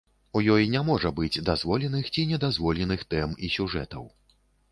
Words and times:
У 0.37 0.41
ёй 0.53 0.63
не 0.75 0.79
можа 0.87 1.09
быць 1.19 1.43
дазволеных, 1.49 2.09
ці 2.15 2.25
не 2.33 2.41
дазволеных 2.45 3.05
тэм 3.13 3.35
і 3.49 3.51
сюжэтаў. 3.59 4.03